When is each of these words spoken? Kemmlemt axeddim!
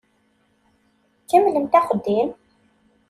Kemmlemt 1.27 1.79
axeddim! 1.79 2.29